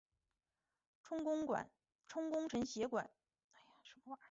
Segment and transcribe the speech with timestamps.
[1.03, 1.45] 充功
[2.07, 2.97] 臣馆协修。